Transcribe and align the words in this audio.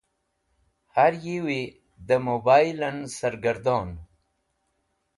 Har 0.95 1.13
Yiewi 1.25 1.59
de 2.09 2.17
Mobilen 2.27 2.97
Sargardon 3.19 3.89